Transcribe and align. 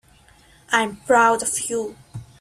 I'm 0.71 0.95
proud 0.95 1.43
of 1.43 1.69
you. 1.69 1.95